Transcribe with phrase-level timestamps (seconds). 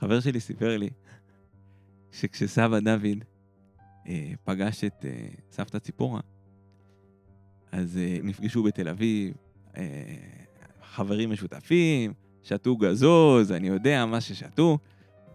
[0.00, 0.90] חבר שלי סיפר לי
[2.12, 3.24] שכשסבא דוד
[4.06, 6.20] אה, פגש את אה, סבתא ציפורה,
[7.72, 9.34] אז אה, נפגשו בתל אביב,
[9.76, 9.82] אה,
[10.82, 12.12] חברים משותפים,
[12.42, 14.78] שתו גזוז, אני יודע מה ששתו,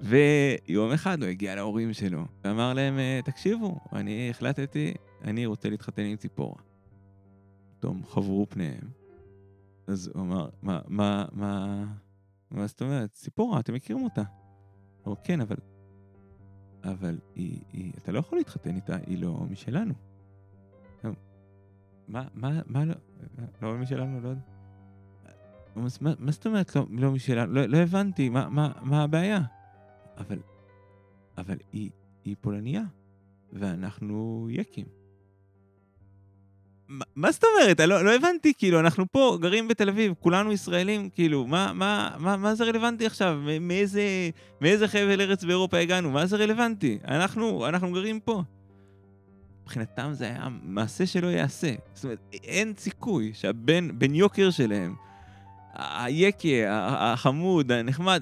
[0.01, 4.93] ויום אחד הוא הגיע להורים שלו, ואמר להם, אה, תקשיבו, אני החלטתי,
[5.23, 6.61] אני רוצה להתחתן עם ציפורה.
[7.79, 8.89] פתאום חברו פניהם.
[9.87, 11.83] אז הוא אמר, מה, מה, מה,
[12.51, 13.11] מה זאת אומרת?
[13.11, 14.23] ציפורה, אתם מכירים אותה.
[15.07, 15.55] אמר, כן, אבל,
[16.83, 19.93] אבל היא, היא, אתה לא יכול להתחתן איתה, היא לא משלנו.
[22.07, 22.93] מה, מה, מה לא,
[23.61, 24.41] לא משלנו, לא יודע.
[25.75, 27.53] מה, מה זאת אומרת לא, לא משלנו?
[27.53, 29.41] לא, לא הבנתי, מה, מה, מה הבעיה?
[30.17, 30.39] אבל,
[31.37, 31.91] אבל היא,
[32.23, 32.83] היא פולניה,
[33.53, 34.85] ואנחנו יקים.
[37.15, 37.79] מה, זאת אומרת?
[37.79, 42.37] לא, לא הבנתי, כאילו, אנחנו פה גרים בתל אביב, כולנו ישראלים, כאילו, מה, מה, מה,
[42.37, 43.39] מה זה רלוונטי עכשיו?
[43.61, 44.01] מאיזה,
[44.61, 46.11] מאיזה חבל ארץ באירופה הגענו?
[46.11, 46.97] מה זה רלוונטי?
[47.07, 48.43] אנחנו, אנחנו גרים פה.
[49.63, 51.73] מבחינתם זה היה מעשה שלא ייעשה.
[51.93, 54.95] זאת אומרת, אין סיכוי שהבן, בן יוקר שלהם,
[55.73, 56.47] היקה,
[57.13, 58.21] החמוד, הנחמד,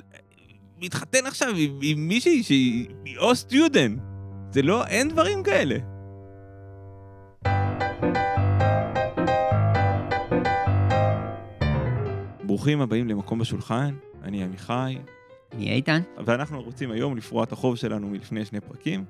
[0.81, 4.00] מתחתן עכשיו עם, עם מישהי שהיא או סטודנט.
[4.52, 5.98] זה לא, אין דברים כאלה.
[12.60, 14.98] ברוכים הבאים למקום בשולחן, אני עמיחי.
[15.52, 16.02] אני איתן.
[16.26, 19.06] ואנחנו רוצים היום לפרוע את החוב שלנו מלפני שני פרקים,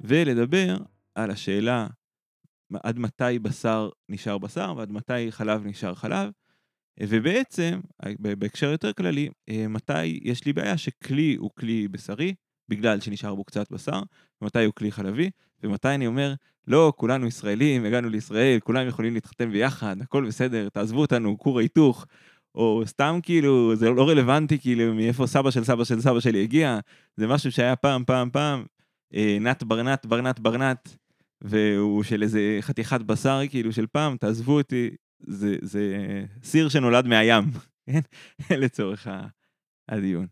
[0.00, 0.76] ולדבר
[1.14, 1.86] על השאלה
[2.82, 6.30] עד מתי בשר נשאר בשר ועד מתי חלב נשאר חלב,
[7.00, 7.80] ובעצם,
[8.20, 9.28] בהקשר יותר כללי,
[9.68, 12.34] מתי יש לי בעיה שכלי הוא כלי בשרי,
[12.68, 14.00] בגלל שנשאר בו קצת בשר,
[14.42, 15.30] ומתי הוא כלי חלבי,
[15.62, 16.34] ומתי אני אומר,
[16.66, 22.06] לא, כולנו ישראלים, הגענו לישראל, כולם יכולים להתחתן ביחד, הכל בסדר, תעזבו אותנו, כור ההיתוך,
[22.56, 26.78] או סתם כאילו, זה לא רלוונטי כאילו מאיפה סבא של סבא של סבא שלי הגיע,
[27.16, 28.64] זה משהו שהיה פעם, פעם, פעם,
[29.40, 30.96] נת ברנת, ברנת, ברנת,
[31.40, 35.96] והוא של איזה חתיכת בשר כאילו של פעם, תעזבו אותי, זה, זה
[36.42, 37.44] סיר שנולד מהים,
[37.86, 38.00] כן?
[38.50, 39.08] לצורך
[39.88, 40.26] הדיון.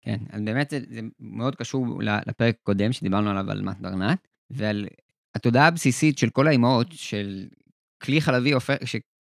[0.00, 1.86] כן, אז באמת זה, זה מאוד קשור
[2.26, 4.86] לפרק הקודם שדיברנו עליו על מת ברנת, ועל
[5.34, 7.46] התודעה הבסיסית של כל האימהות של
[8.02, 8.76] כלי חלבי הופך,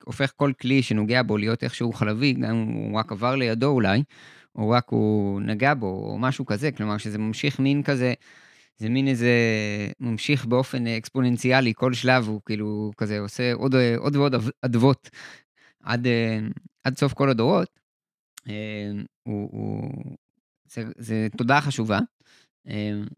[0.03, 4.03] שהופך כל כלי שנוגע בו להיות איכשהו חלבי, גם אם הוא רק עבר לידו אולי,
[4.55, 8.13] או רק הוא נגע בו, או משהו כזה, כלומר שזה ממשיך מין כזה,
[8.77, 9.31] זה מין איזה,
[9.99, 15.09] ממשיך באופן אקספוננציאלי, כל שלב הוא כאילו כזה עושה עוד, עוד ועוד אדוות
[15.83, 16.07] עד,
[16.83, 17.79] עד סוף כל הדורות.
[19.23, 19.91] הוא, הוא,
[20.71, 21.99] זה, זה תודה חשובה,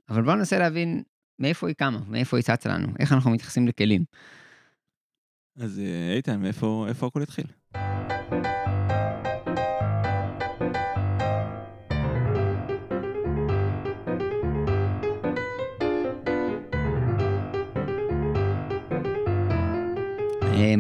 [0.10, 1.04] אבל בואו ננסה להבין
[1.40, 4.04] מאיפה היא קמה, מאיפה היא צצה לנו, איך אנחנו מתייחסים לכלים.
[5.60, 5.82] אז
[6.16, 7.46] איתן, מאיפה הכל התחיל?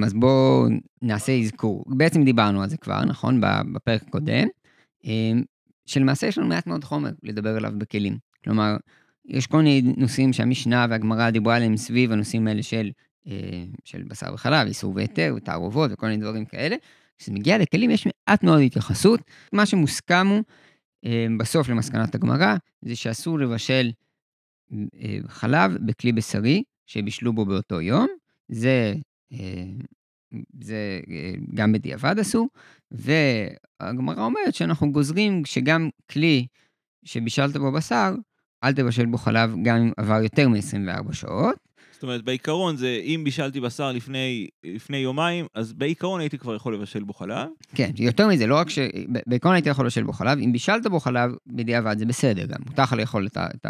[0.05, 0.65] אז בואו
[1.01, 1.85] נעשה אזכור.
[1.87, 3.41] בעצם דיברנו על זה כבר, נכון?
[3.73, 4.47] בפרק הקודם.
[5.85, 8.17] שלמעשה יש לנו מעט מאוד חומר לדבר עליו בכלים.
[8.43, 8.77] כלומר,
[9.25, 12.91] יש כל מיני נושאים שהמשנה והגמרא דיברה עליהם סביב הנושאים האלה של,
[13.85, 16.75] של בשר וחלב, איסור והיתר ותערובות וכל מיני דברים כאלה.
[17.17, 19.21] כשזה מגיע לכלים יש מעט מאוד התייחסות.
[19.53, 20.43] מה שמוסכם הוא,
[21.39, 23.91] בסוף למסקנת הגמרא, זה שאסור לבשל
[25.27, 28.07] חלב בכלי בשרי שבישלו בו באותו יום.
[28.49, 28.93] זה
[30.61, 30.99] זה
[31.53, 32.49] גם בדיעבד אסור,
[32.91, 36.47] והגמרא אומרת שאנחנו גוזרים שגם כלי
[37.03, 38.15] שבישלת בו בשר,
[38.63, 41.68] אל תבשל בו חלב גם אם עבר יותר מ-24 שעות.
[41.99, 46.73] זאת אומרת, בעיקרון זה, אם בישלתי בשר לפני, לפני יומיים, אז בעיקרון הייתי כבר יכול
[46.73, 47.47] לבשל בו חלב.
[47.75, 48.79] כן, יותר מזה, לא רק ש...
[49.27, 52.83] בעיקרון הייתי יכול לבשל בו חלב, אם בישלת בו חלב, בדיעבד זה בסדר גם, מותר
[52.83, 53.65] לך לאכול את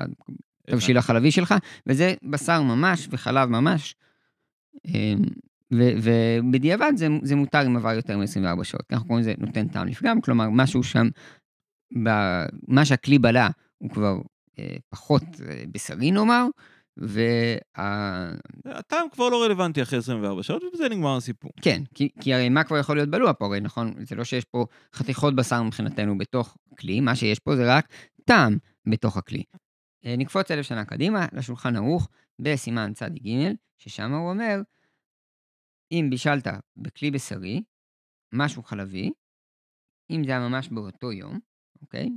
[0.68, 1.54] התבשיל החלבי שלך,
[1.88, 3.96] וזה בשר ממש וחלב ממש.
[5.72, 10.22] ובדיעבד זה, זה מותר אם עבר יותר מ-24 שעות, אנחנו קוראים לזה נותן טעם לפגם,
[10.22, 11.08] כלומר משהו שם,
[12.68, 13.48] מה שהכלי בלע
[13.78, 14.18] הוא כבר
[14.60, 16.48] אה, פחות אה, בשרי נאמר,
[16.97, 17.56] וה...
[18.65, 21.51] הטעם כבר לא רלוונטי אחרי 24 שעות, ובזה נגמר הסיפור.
[21.62, 23.94] כן, כי, כי הרי מה כבר יכול להיות בלוע פה, הרי נכון?
[24.06, 27.88] זה לא שיש פה חתיכות בשר מבחינתנו בתוך כלי, מה שיש פה זה רק
[28.25, 28.57] טעם
[28.89, 29.44] בתוך הכלי.
[30.06, 32.09] אה, נקפוץ אלף שנה קדימה, לשולחן ערוך,
[32.41, 34.62] בסימן צד ג', ששם הוא אומר,
[35.91, 36.47] אם בישלת
[36.77, 37.63] בכלי בשרי,
[38.33, 39.12] משהו חלבי,
[40.09, 41.39] אם זה היה ממש באותו יום,
[41.81, 42.09] אוקיי?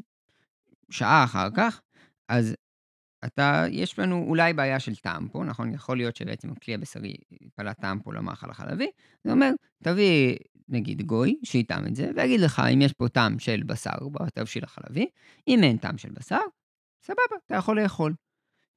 [0.91, 1.81] שעה אחר כך,
[2.29, 2.55] אז
[3.25, 5.75] אתה, יש לנו אולי בעיה של טעם פה, נכון?
[5.75, 7.17] יכול להיות שבעצם הכלי הבשרי
[7.55, 8.91] פלט טעם פה למאכל החלבי.
[9.25, 9.51] זה אומר,
[9.83, 10.37] תביא
[10.69, 15.07] נגיד גוי, שיטעם את זה, ויגיד לך אם יש פה טעם של בשר בתבשיל החלבי,
[15.49, 16.41] אם אין טעם של בשר,
[17.03, 18.15] סבבה, אתה יכול לאכול.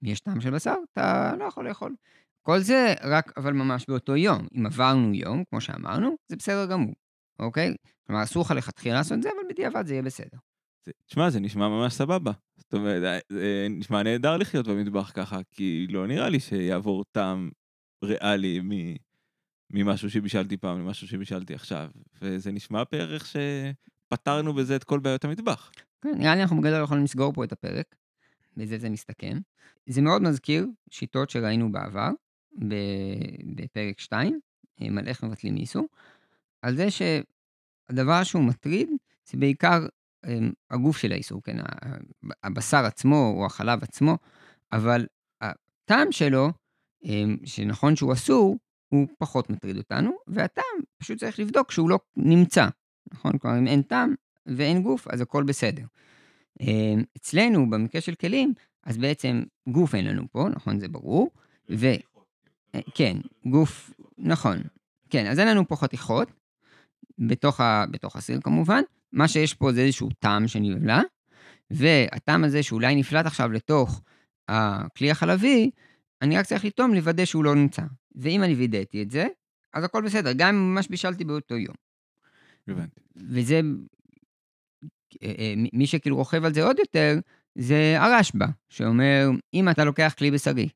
[0.04, 1.96] אם יש טעם של בשר, אתה לא יכול לאכול.
[2.42, 4.48] כל זה רק, אבל ממש באותו יום.
[4.58, 6.94] אם עברנו יום, כמו שאמרנו, זה בסדר גמור,
[7.40, 7.76] אוקיי?
[8.08, 10.38] כלומר, אסור לך לכתחילה לעשות את זה, אבל בדיעבד זה יהיה בסדר.
[11.06, 12.32] תשמע, זה נשמע ממש סבבה.
[12.58, 17.50] זאת אומרת, אה, זה נשמע נהדר לחיות במטבח ככה, כי לא נראה לי שיעבור טעם
[18.04, 18.96] ריאלי מ-
[19.70, 21.90] ממשהו שבישלתי פעם למשהו שבישלתי עכשיו.
[22.22, 25.72] וזה נשמע בערך שפתרנו בזה את כל בעיות המטבח.
[26.02, 27.96] כן, נראה לי אנחנו בגדול יכולים לסגור פה את הפרק,
[28.58, 29.38] בזה זה מסתכם.
[29.90, 32.10] זה מאוד מזכיר שיטות שראינו בעבר,
[33.56, 34.40] בפרק 2,
[34.82, 35.88] אה, על איך מבטלים איסור,
[36.62, 38.90] על זה שהדבר שהוא מטריד
[39.26, 39.86] זה בעיקר
[40.72, 41.58] הגוף של האיסור, כן,
[42.44, 44.18] הבשר עצמו או החלב עצמו,
[44.72, 45.06] אבל
[45.42, 46.50] הטעם שלו,
[47.06, 48.58] אה, שנכון שהוא אסור,
[48.90, 50.64] הוא פחות מטריד אותנו, והטעם
[50.98, 52.68] פשוט צריך לבדוק שהוא לא נמצא,
[53.14, 53.38] נכון?
[53.38, 55.86] כלומר, אם אין טעם ואין גוף, אז הכל בסדר.
[56.62, 60.80] אה, אצלנו, במקרה של כלים, אז בעצם גוף אין לנו פה, נכון?
[60.80, 61.32] זה ברור.
[61.70, 61.86] ו...
[62.76, 64.58] אה, כן, גוף, נכון.
[65.10, 66.32] כן, אז אין לנו פה חתיכות,
[67.20, 67.86] בתוך, ה...
[67.92, 68.82] בתוך הסיר כמובן.
[69.16, 71.02] מה שיש פה זה איזשהו טעם שנבלע,
[71.72, 74.02] והטעם הזה שאולי נפלט עכשיו לתוך
[74.50, 75.72] הכלי החלבי,
[76.22, 77.82] אני רק צריך לטעום לוודא שהוא לא נמצא.
[78.16, 79.28] ואם אני וידאתי את זה,
[79.74, 81.76] אז הכל בסדר, גם אם ממש בישלתי באותו יום.
[82.68, 83.00] הבנתי.
[83.16, 83.62] וזה,
[85.24, 87.20] אה, אה, מי- שכאילו רוכב על זה עוד יותר,
[87.56, 90.70] זה הרשב"א, שאומר, אם אתה לוקח כלי בשרי,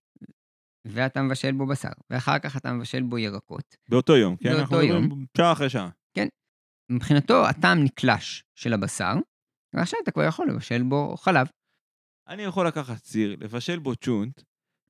[0.86, 4.50] ואתה מבשל בו בשר, ואחר כך אתה מבשל בו ירקות, באותו יום, כן?
[4.50, 5.90] באותו אנחנו מדברים שעה אחרי שעה.
[6.90, 9.14] מבחינתו הטעם נקלש של הבשר,
[9.76, 11.48] ועכשיו אתה כבר יכול לבשל בו חלב.
[12.28, 14.42] אני יכול לקחת סיר, לבשל בו צ'ונט,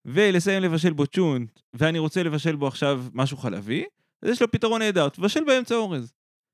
[0.06, 3.86] ולסיים לבשל בו צ'ונט, ואני רוצה לבשל בו עכשיו משהו חלבי,
[4.24, 6.13] אז יש לו פתרון נהדר, תבשל באמצע אורז.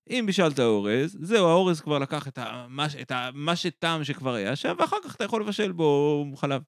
[0.09, 4.03] אם בישלת אורז, זהו, האורז כבר לקח את ה- מה ש- את ה- מה שטעם
[4.03, 6.61] שכבר היה שם, ואחר כך אתה יכול לבשל בו חלב.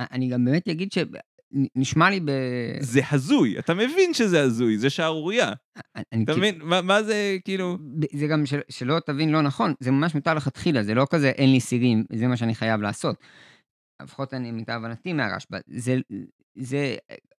[0.00, 0.92] אני גם באמת אגיד
[1.54, 2.30] שנשמע לי ב...
[2.80, 5.52] זה הזוי, אתה מבין שזה הזוי, זה שערורייה.
[6.12, 6.58] אני אתה מבין?
[6.62, 7.78] מה- מה זה כאילו...
[8.12, 11.52] זה גם של, שלא תבין לא נכון, זה ממש מותר לכתחילה, זה לא כזה אין
[11.52, 13.16] לי סירים, זה מה שאני חייב לעשות.
[14.02, 15.96] לפחות אני, למיטב הבנתי מהרשב"א, זה,
[16.54, 16.96] זה,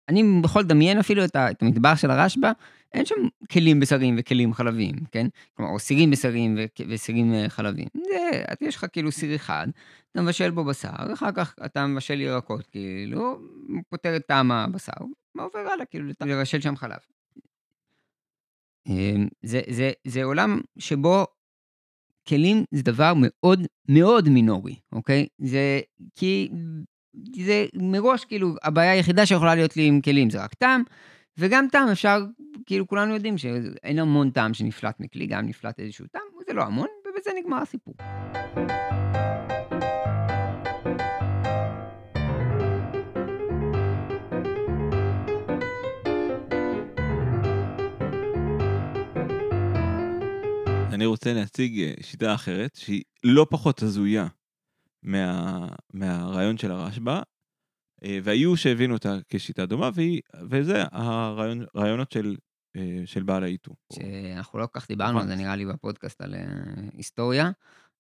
[0.10, 2.52] אני יכול לדמיין אפילו את, ה, את המטבח של הרשב"א,
[2.94, 3.16] אין שם
[3.52, 5.28] כלים בשרים וכלים חלביים, כן?
[5.54, 6.58] כלומר, או סירים בשרים
[6.90, 7.88] וסירים אה, חלביים.
[7.94, 9.68] זה, יש לך כאילו סיר אחד,
[10.12, 13.40] אתה מבשל בו בשר, אחר כך אתה מבשל ירקות, כאילו,
[13.90, 15.06] פותר את טעם הבשר,
[15.36, 17.00] ועובר הלאה, כאילו, לבשל שם חלב.
[18.88, 21.28] אמ, זה, זה, זה עולם שבו
[22.30, 25.28] כלים זה דבר מאוד מאוד מינורי, אוקיי?
[25.38, 25.82] זה
[26.16, 26.50] כי
[27.46, 30.84] זה מראש כאילו הבעיה היחידה שיכולה להיות לי עם כלים זה רק טעם,
[31.38, 32.26] וגם טעם אפשר,
[32.66, 36.88] כאילו כולנו יודעים שאין המון טעם שנפלט מכלי, גם נפלט איזשהו טעם, זה לא המון,
[37.08, 37.94] ובזה נגמר הסיפור.
[50.96, 54.28] אני רוצה להציג אה, שיטה אחרת, שהיא לא פחות הזויה
[55.04, 57.22] מה, מהרעיון של הרשב"א,
[58.04, 62.36] אה, והיו שהבינו אותה כשיטה דומה, והיא, וזה הרעיון, הרעיונות של,
[62.76, 63.76] אה, של בעל העיטור.
[63.94, 65.36] שאנחנו לא כל כך דיברנו על זה.
[65.36, 66.36] נראה לי בפודקאסט על
[66.94, 67.52] היסטוריה,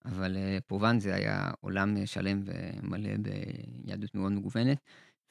[0.05, 0.37] אבל
[0.67, 4.77] פרובנס זה היה עולם שלם ומלא ביהדות מאוד מגוונת,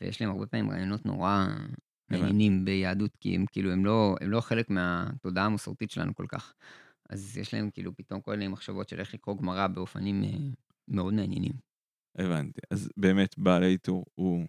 [0.01, 1.47] ויש להם הרבה פעמים רעיונות נורא
[2.11, 6.55] מעניינים ביהדות, כי הם כאילו, הם לא, הם לא חלק מהתודעה המסורתית שלנו כל כך.
[7.15, 10.29] אז יש להם כאילו פתאום כל מיני מחשבות של איך לקרוא גמרא באופנים אה,
[10.89, 11.53] מאוד מעניינים,
[12.19, 12.61] הבנתי.
[12.71, 14.47] אז באמת בעל העיטור הוא...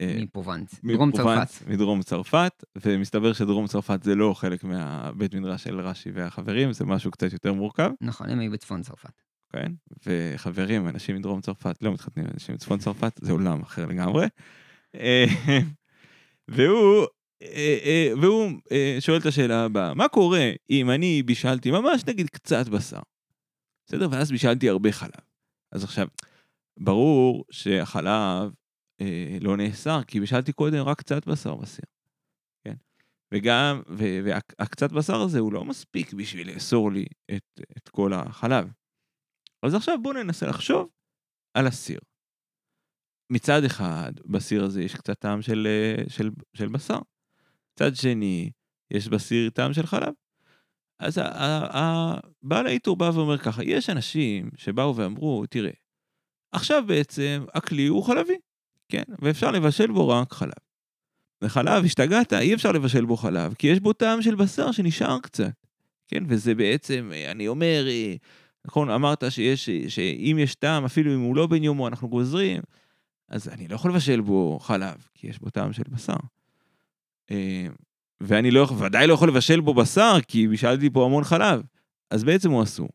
[0.00, 1.66] אה, מפרובנס, דרום צרפת.
[1.66, 7.10] מדרום צרפת, ומסתבר שדרום צרפת זה לא חלק מהבית מדרש של רש"י והחברים, זה משהו
[7.10, 9.22] קצת יותר מורכב, נכון, הם היו בצפון צרפת.
[9.52, 9.72] כן?
[10.06, 14.26] וחברים, אנשים מדרום צרפת לא מתחתנים עם אנשים מצפון צרפת, זה עולם אחר לגמרי.
[14.94, 15.24] אה,
[16.48, 17.06] והוא,
[18.22, 23.00] והוא אה, שואל את השאלה הבאה, מה קורה אם אני בישלתי ממש נגיד קצת בשר,
[23.86, 24.08] בסדר?
[24.10, 25.20] ואז בישלתי הרבה חלב.
[25.72, 26.06] אז עכשיו,
[26.78, 28.52] ברור שהחלב
[29.00, 31.84] אה, לא נאסר, כי בישלתי קודם רק קצת בשר בסיר,
[32.64, 32.74] כן?
[33.34, 33.82] וגם,
[34.24, 37.04] והקצת בשר הזה הוא לא מספיק בשביל לאסור לי
[37.36, 38.68] את, את כל החלב.
[39.62, 40.88] אז עכשיו בואו ננסה לחשוב
[41.54, 42.00] על הסיר.
[43.32, 46.98] מצד אחד, בסיר הזה יש קצת טעם של, אה, של, של בשר.
[47.72, 48.50] מצד שני,
[48.90, 50.12] יש בסיר טעם של חלב.
[50.98, 51.20] אז
[52.42, 55.70] בעל העיטור בא ואומר ככה, יש אנשים שבאו ואמרו, תראה,
[56.52, 58.36] עכשיו בעצם הכלי הוא חלבי,
[58.88, 59.02] כן?
[59.18, 60.52] ואפשר לבשל בו רק חלב.
[61.42, 65.52] וחלב, השתגעת, אי אפשר לבשל בו חלב, כי יש בו טעם של בשר שנשאר קצת,
[66.08, 66.24] כן?
[66.28, 67.86] וזה בעצם, אני אומר,
[68.64, 72.62] נכון, אמרת שיש, שאם יש טעם, אפילו אם הוא לא בן יומו, אנחנו גוזרים,
[73.28, 76.16] אז אני לא יכול לבשל בו חלב, כי יש בו טעם של בשר.
[77.30, 77.66] אה,
[78.20, 81.62] ואני לא, ודאי לא יכול לבשל בו בשר, כי בישלתי פה המון חלב.
[82.10, 82.88] אז בעצם הוא אסור.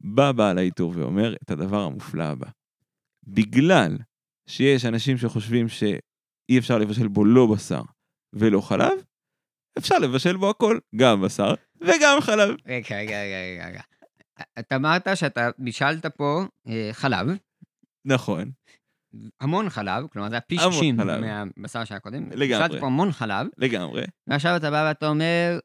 [0.00, 2.46] בא בעל העיטור ואומר את הדבר המופלא הבא.
[3.26, 3.98] בגלל
[4.46, 7.82] שיש אנשים שחושבים שאי אפשר לבשל בו לא בשר
[8.32, 8.92] ולא חלב,
[9.78, 12.54] אפשר לבשל בו הכל, גם בשר וגם חלב.
[12.66, 13.80] רגע, רגע, רגע, רגע.
[14.58, 17.26] אתה אמרת שאתה בישלת פה אה, חלב.
[18.04, 18.50] נכון.
[19.40, 20.96] המון חלב, כלומר זה היה פי 60
[21.56, 22.30] מהבשר שהיה קודם.
[22.30, 22.68] לגמרי.
[22.68, 23.46] שרתי פה המון חלב.
[23.58, 24.02] לגמרי.
[24.26, 25.58] ועכשיו אתה בא ואתה אומר,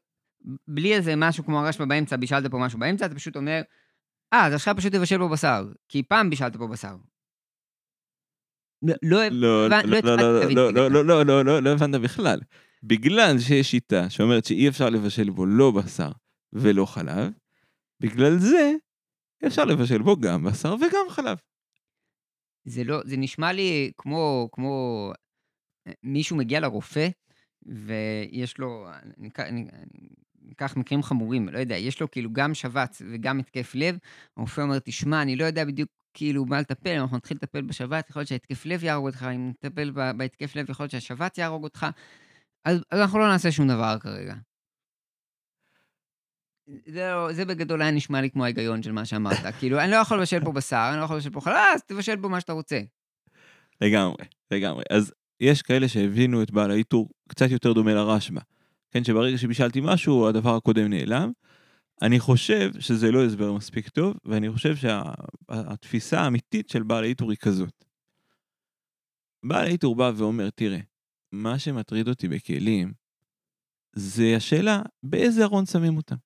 [0.68, 3.60] בלי איזה משהו כמו הרשב"א באמצע, בישלת פה משהו באמצע, אתה פשוט אומר,
[4.32, 6.96] אה, אז עכשיו פשוט תבשל פה בשר, כי פעם בישלת פה בשר.
[11.62, 12.40] לא הבנת בכלל.
[12.82, 16.10] בגלל שיש שיטה שאומרת שאי אפשר לבשל בו לא בשר
[16.52, 17.32] ולא חלב,
[18.00, 18.72] בגלל זה
[19.46, 21.38] אפשר לבשל בו גם בשר וגם חלב.
[22.66, 25.12] זה לא, זה נשמע לי כמו, כמו
[26.02, 27.08] מישהו מגיע לרופא,
[27.66, 28.88] ויש לו,
[30.42, 33.98] ניקח מקרים חמורים, לא יודע, יש לו כאילו גם שבץ וגם התקף לב,
[34.36, 38.20] הרופא אומר, תשמע, אני לא יודע בדיוק כאילו מה לטפל, אנחנו נתחיל לטפל בשבץ, יכול
[38.20, 41.86] להיות שההתקף לב יהרוג אותך, אם נטפל בהתקף לב, יכול להיות שהשבץ יהרוג אותך,
[42.64, 44.34] אז, אז אנחנו לא נעשה שום דבר כרגע.
[46.86, 49.38] זה, לא, זה בגדול היה נשמע לי כמו ההיגיון של מה שאמרת.
[49.58, 52.16] כאילו, אני לא יכול לבשל פה בשר, אני לא יכול לבשל פה חלב, אז תבשל
[52.22, 52.80] פה מה שאתה רוצה.
[53.80, 54.84] לגמרי, לגמרי.
[54.90, 58.40] אז יש כאלה שהבינו את בעל העיטור קצת יותר דומה לרשב"א.
[58.90, 61.32] כן, שברגע שבישלתי משהו, הדבר הקודם נעלם.
[62.02, 67.30] אני חושב שזה לא הסבר מספיק טוב, ואני חושב שהתפיסה שה, האמיתית של בעל העיטור
[67.30, 67.84] היא כזאת.
[69.44, 70.78] בעל העיטור בא ואומר, תראה,
[71.32, 72.92] מה שמטריד אותי בכלים,
[73.96, 76.16] זה השאלה באיזה ארון שמים אותם.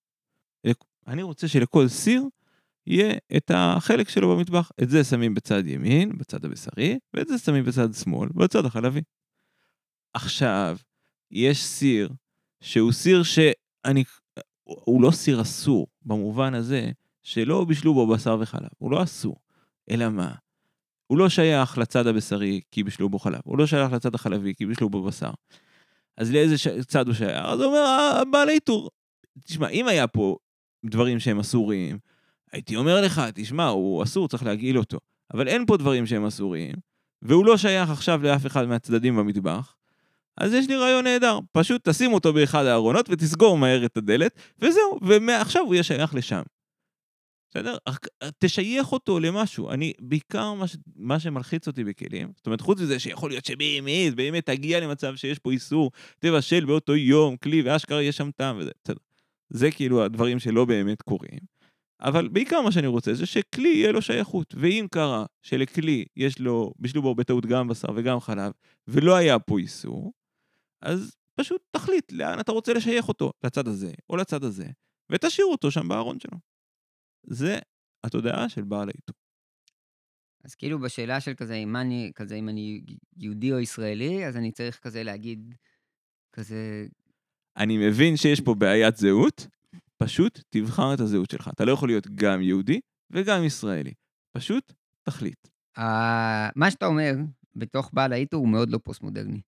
[1.07, 2.25] אני רוצה שלכל סיר
[2.87, 4.71] יהיה את החלק שלו במטבח.
[4.83, 9.01] את זה שמים בצד ימין, בצד הבשרי, ואת זה שמים בצד שמאל, בצד החלבי.
[10.15, 10.77] עכשיו,
[11.31, 12.09] יש סיר
[12.61, 14.05] שהוא סיר שאני...
[14.65, 16.91] הוא לא סיר אסור, במובן הזה
[17.23, 19.37] שלא בישלו בו בשר וחלב, הוא לא אסור.
[19.91, 20.35] אלא מה?
[21.07, 24.67] הוא לא שייך לצד הבשרי כי בישלו בו חלב, הוא לא שייך לצד החלבי כי
[24.67, 25.31] בישלו בו בשר.
[26.17, 26.69] אז לאיזה ש...
[26.69, 27.45] צד הוא שייך?
[27.45, 28.91] אז הוא אומר, הבעל העיטור.
[29.45, 30.37] תשמע, אם היה פה
[30.85, 31.99] דברים שהם אסורים,
[32.53, 34.99] הייתי אומר לך, תשמע, הוא אסור, צריך להגעיל אותו.
[35.35, 36.75] אבל אין פה דברים שהם אסורים,
[37.23, 39.77] והוא לא שייך עכשיו לאף אחד מהצדדים במטבח,
[40.37, 44.99] אז יש לי רעיון נהדר, פשוט תשים אותו באחד הארונות ותסגור מהר את הדלת, וזהו,
[45.03, 46.43] ומעכשיו הוא יהיה שייך לשם.
[47.51, 47.77] בסדר?
[48.39, 49.71] תשייך אותו למשהו.
[49.71, 54.15] אני, בעיקר מה, ש, מה שמלחיץ אותי בכלים, זאת אומרת, חוץ מזה שיכול להיות שבאמת,
[54.15, 58.71] באמת תגיע למצב שיש פה איסור, תבשל באותו יום, כלי, ואשכרה יש שם טעם וזה,
[58.85, 59.10] בסדר.
[59.51, 61.41] זה כאילו הדברים שלא באמת קורים.
[62.03, 64.55] אבל בעיקר מה שאני רוצה זה שכלי יהיה לו שייכות.
[64.59, 68.53] ואם קרה שלכלי יש לו, בישלו בו בטעות גם בשר וגם חלב,
[68.89, 70.13] ולא היה פה איסור,
[70.83, 74.67] אז פשוט תחליט לאן אתה רוצה לשייך אותו, לצד הזה או לצד הזה,
[75.13, 76.39] ותשאיר אותו שם בארון שלו.
[77.27, 77.59] זה
[78.07, 79.15] התודעה של בעל העיתון.
[80.45, 82.83] אז כאילו בשאלה של כזה, אם אני, כזה, אם אני
[83.17, 85.55] יהודי או ישראלי, אז אני צריך כזה להגיד,
[86.33, 86.87] כזה...
[87.57, 89.47] אני מבין שיש פה בעיית זהות,
[89.99, 91.49] פשוט תבחר את הזהות שלך.
[91.49, 92.81] אתה לא יכול להיות גם יהודי
[93.11, 93.93] וגם ישראלי.
[94.37, 95.49] פשוט תחליט.
[95.79, 95.83] Uh,
[96.57, 97.15] מה שאתה אומר
[97.57, 99.41] בתוך בעל העיתור הוא מאוד לא פוסט-מודרני.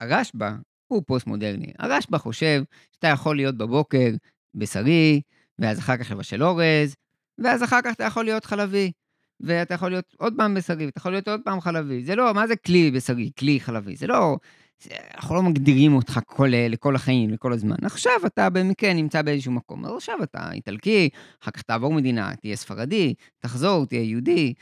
[0.00, 0.50] הרשב"א
[0.86, 1.72] הוא פוסט-מודרני.
[1.78, 4.10] הרשב"א חושב שאתה יכול להיות בבוקר
[4.54, 5.20] בשרי,
[5.58, 6.96] ואז אחר כך לבשל אורז,
[7.38, 8.92] ואז אחר כך אתה יכול להיות חלבי.
[9.40, 12.04] ואתה יכול להיות עוד פעם בשרי, ואתה יכול להיות עוד פעם חלבי.
[12.04, 13.96] זה לא, מה זה כלי בשרי, כלי חלבי?
[13.96, 14.36] זה לא,
[15.14, 17.76] אנחנו לא מגדירים אותך כל, לכל החיים, לכל הזמן.
[17.82, 21.08] עכשיו אתה במקרה נמצא באיזשהו מקום, אז עכשיו אתה איטלקי,
[21.42, 24.54] אחר כך תעבור מדינה, תהיה ספרדי, תחזור, תהיה יהודי,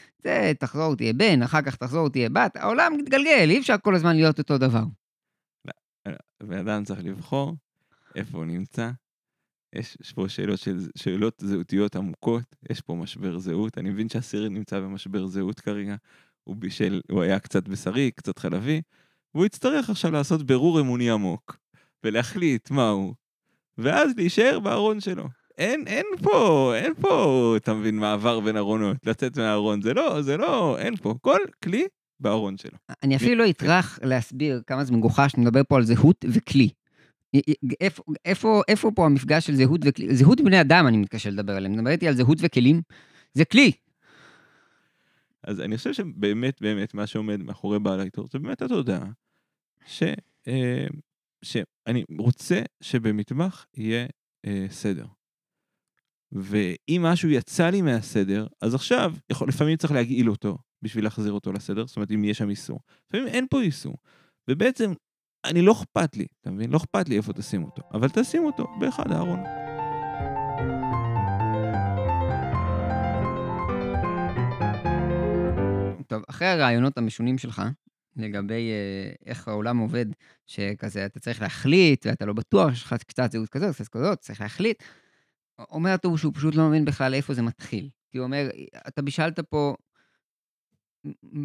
[0.58, 4.38] תחזור, תהיה בן, אחר כך תחזור, תהיה בת, העולם מתגלגל, אי אפשר כל הזמן להיות
[4.38, 4.84] אותו דבר.
[6.42, 7.56] בן אדם צריך לבחור
[8.14, 8.90] איפה הוא נמצא.
[9.74, 13.78] יש, יש פה שאלות, של, שאלות זהותיות עמוקות, יש פה משבר זהות.
[13.78, 15.96] אני מבין שהסיר נמצא במשבר זהות כרגע.
[16.44, 18.82] הוא בישל, הוא היה קצת בשרי, קצת חלבי,
[19.34, 21.56] והוא יצטרך עכשיו לעשות בירור אמוני עמוק,
[22.04, 23.14] ולהחליט מה הוא,
[23.78, 25.28] ואז להישאר בארון שלו.
[25.58, 30.36] אין, אין פה, אין פה, אתה מבין, מעבר בין ארונות, לצאת מהארון, זה לא, זה
[30.36, 31.14] לא, אין פה.
[31.20, 31.84] כל כלי
[32.20, 32.78] בארון שלו.
[33.02, 36.68] אני אפילו לא אטרח להסביר כמה זה מגוחך שאני מדבר פה על זהות וכלי.
[37.80, 40.16] איפה, איפה, איפה פה המפגש של זהות וכלי?
[40.16, 42.82] זהות בני אדם אני מתקשה לדבר עליהם, מדבר איתי על זהות וכלים,
[43.32, 43.72] זה כלי.
[45.44, 49.10] אז אני חושב שבאמת באמת מה שעומד מאחורי בעל העיטור זה באמת התודעה
[49.86, 50.02] ש,
[50.48, 50.86] אה,
[51.44, 54.06] שאני רוצה שבמטבח יהיה
[54.46, 55.06] אה, סדר.
[56.32, 61.52] ואם משהו יצא לי מהסדר, אז עכשיו, יכול, לפעמים צריך להגעיל אותו בשביל להחזיר אותו
[61.52, 62.80] לסדר, זאת אומרת, אם יש שם איסור.
[63.08, 63.96] לפעמים אין פה איסור.
[64.48, 64.92] ובעצם,
[65.44, 66.70] אני לא אכפת לי, אתה מבין?
[66.70, 69.46] לא אכפת לי איפה תשים אותו, אבל תשים אותו באחד הארונות.
[76.12, 77.62] טוב, אחרי הרעיונות המשונים שלך,
[78.16, 80.06] לגבי אה, איך העולם עובד,
[80.46, 84.40] שכזה אתה צריך להחליט, ואתה לא בטוח, יש לך קצת זהות כזאת, קצת כזאת, צריך
[84.40, 84.82] להחליט.
[85.58, 87.90] אומר הטור שהוא פשוט לא מבין בכלל איפה זה מתחיל.
[88.10, 88.48] כי הוא אומר,
[88.88, 89.74] אתה בישלת פה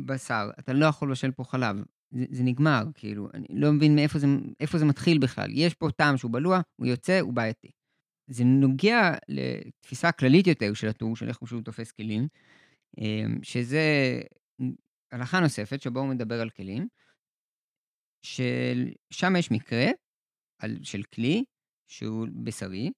[0.05, 1.77] בשר, אתה לא יכול לבשל פה חלב.
[2.11, 4.27] זה, זה נגמר, כאילו, אני לא מבין מאיפה זה,
[4.59, 5.49] איפה זה מתחיל בכלל.
[5.51, 7.71] יש פה טעם שהוא בלוע, הוא יוצא, הוא בעייתי.
[8.27, 12.27] זה נוגע לתפיסה כללית יותר של הטור, של איך הוא פשוט תופס כלים,
[12.99, 13.81] אה, שזה
[15.11, 16.87] הלכה נוספת, שבו הוא מדבר על כלים,
[18.21, 19.85] ששם יש מקרה
[20.61, 21.43] על, של כלי
[21.87, 22.91] שהוא בשרי,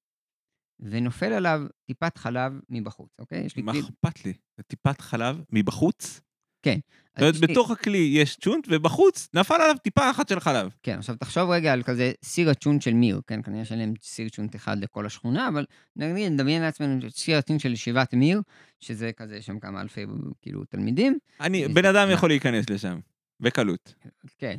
[0.79, 3.45] ונופל עליו טיפת חלב מבחוץ, אוקיי?
[3.45, 4.33] יש לי מה אכפת לי?
[4.67, 6.21] טיפת חלב מבחוץ?
[6.61, 6.79] כן.
[7.19, 10.69] זאת אומרת, בתוך הכלי יש צ'ונט, ובחוץ נפל עליו טיפה אחת של חלב.
[10.83, 13.41] כן, עכשיו תחשוב רגע על כזה סיר הצ'ונט של מיר, כן?
[13.41, 17.73] כנראה שאין להם סיר צ'ונט אחד לכל השכונה, אבל נגיד, נדמיין לעצמנו סיר הצ'ונט של
[17.73, 18.41] ישיבת מיר,
[18.79, 20.05] שזה כזה, יש שם כמה אלפי,
[20.41, 21.17] כאילו, תלמידים.
[21.41, 22.99] אני, בן אדם יכול להיכנס לשם,
[23.39, 23.93] בקלות.
[24.37, 24.57] כן,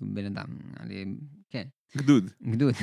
[0.00, 0.46] בן אדם,
[0.80, 1.04] אני,
[1.50, 1.64] כן.
[1.96, 2.30] גדוד.
[2.42, 2.74] גדוד.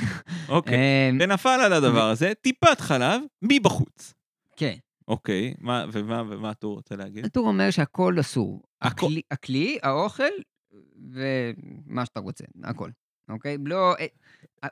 [0.49, 0.77] אוקיי,
[1.19, 4.13] ונפל על הדבר הזה טיפת חלב מבחוץ.
[4.55, 4.75] כן.
[5.07, 7.25] אוקיי, מה, ומה, ומה הטור רוצה להגיד?
[7.25, 8.61] הטור אומר שהכל אסור.
[8.81, 9.05] הכל...
[9.05, 10.23] הכלי, הכלי, האוכל,
[11.11, 12.89] ומה שאתה רוצה, הכל.
[13.29, 13.57] אוקיי?
[13.65, 13.95] לא...
[13.99, 14.05] אה,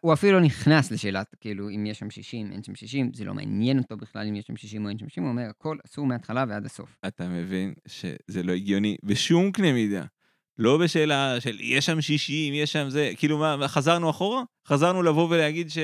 [0.02, 3.34] הוא אפילו לא נכנס לשאלת, כאילו, אם יש שם 60, אין שם 60, זה לא
[3.34, 6.06] מעניין אותו בכלל אם יש שם 60 או אין שם 60, הוא אומר, הכל אסור
[6.06, 6.98] מההתחלה ועד הסוף.
[7.08, 10.04] אתה מבין שזה לא הגיוני בשום קנה מידה.
[10.60, 14.44] לא בשאלה של יש שם 60, יש שם זה, כאילו מה, חזרנו אחורה?
[14.68, 15.78] חזרנו לבוא ולהגיד ש...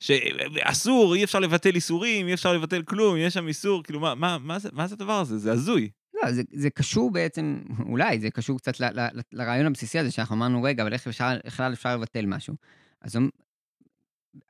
[0.00, 4.38] שאסור, אי אפשר לבטל איסורים, אי אפשר לבטל כלום, יש שם איסור, כאילו, מה, מה,
[4.38, 5.38] מה, זה, מה זה הדבר הזה?
[5.38, 5.90] זה הזוי.
[6.22, 10.10] לא, זה, זה קשור בעצם, אולי זה קשור קצת ל, ל, ל, לרעיון הבסיסי הזה,
[10.10, 12.54] שאנחנו אמרנו, רגע, אבל איך אפשר, בכלל אפשר לבטל משהו?
[13.00, 13.18] אז